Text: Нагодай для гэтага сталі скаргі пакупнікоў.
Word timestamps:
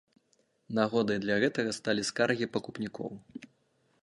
Нагодай 0.79 1.19
для 1.27 1.35
гэтага 1.45 1.75
сталі 1.81 2.07
скаргі 2.11 2.51
пакупнікоў. 2.57 3.09